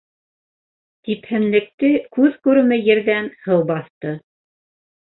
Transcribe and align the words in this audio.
Типһенлекте 1.09 1.91
күҙ 2.17 2.35
күреме 2.49 2.81
ерҙән 2.89 3.33
һыу 3.47 3.65
баҫты. 3.75 4.21